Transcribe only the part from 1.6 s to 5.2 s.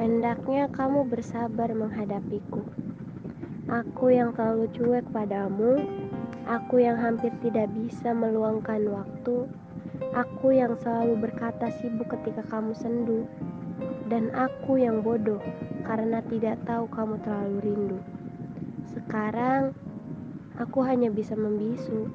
menghadapiku. Aku yang terlalu cuek